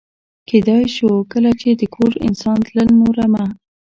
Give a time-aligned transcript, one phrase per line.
[0.49, 3.45] کېدای شو کله چې د کور انسان تلل، نو رمه.